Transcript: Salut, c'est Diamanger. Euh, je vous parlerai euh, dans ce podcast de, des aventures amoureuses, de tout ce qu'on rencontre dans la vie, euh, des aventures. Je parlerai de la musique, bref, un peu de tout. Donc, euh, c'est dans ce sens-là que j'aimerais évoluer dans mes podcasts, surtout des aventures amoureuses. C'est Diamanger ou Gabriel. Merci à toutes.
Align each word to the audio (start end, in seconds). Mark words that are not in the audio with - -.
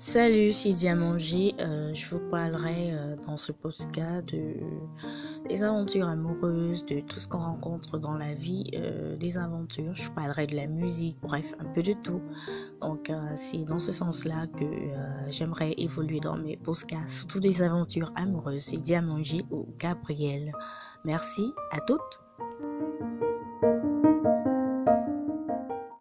Salut, 0.00 0.52
c'est 0.52 0.70
Diamanger. 0.70 1.54
Euh, 1.60 1.92
je 1.92 2.08
vous 2.08 2.30
parlerai 2.30 2.94
euh, 2.94 3.16
dans 3.26 3.36
ce 3.36 3.52
podcast 3.52 4.24
de, 4.32 4.54
des 5.46 5.62
aventures 5.62 6.08
amoureuses, 6.08 6.86
de 6.86 7.00
tout 7.00 7.18
ce 7.18 7.28
qu'on 7.28 7.40
rencontre 7.40 7.98
dans 7.98 8.14
la 8.14 8.32
vie, 8.32 8.64
euh, 8.76 9.18
des 9.18 9.36
aventures. 9.36 9.94
Je 9.94 10.10
parlerai 10.10 10.46
de 10.46 10.56
la 10.56 10.68
musique, 10.68 11.18
bref, 11.20 11.52
un 11.58 11.66
peu 11.66 11.82
de 11.82 11.92
tout. 11.92 12.22
Donc, 12.80 13.10
euh, 13.10 13.20
c'est 13.34 13.66
dans 13.66 13.78
ce 13.78 13.92
sens-là 13.92 14.46
que 14.46 14.64
j'aimerais 15.28 15.74
évoluer 15.76 16.18
dans 16.18 16.38
mes 16.38 16.56
podcasts, 16.56 17.18
surtout 17.18 17.40
des 17.40 17.60
aventures 17.60 18.10
amoureuses. 18.16 18.62
C'est 18.62 18.78
Diamanger 18.78 19.44
ou 19.50 19.68
Gabriel. 19.78 20.50
Merci 21.04 21.52
à 21.72 21.80
toutes. 21.80 22.22